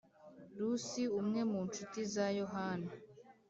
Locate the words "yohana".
2.39-2.91